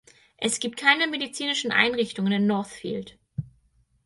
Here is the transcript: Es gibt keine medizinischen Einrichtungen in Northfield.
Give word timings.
Es 0.37 0.59
gibt 0.59 0.79
keine 0.79 1.05
medizinischen 1.05 1.71
Einrichtungen 1.71 2.31
in 2.33 2.47
Northfield. 2.47 3.19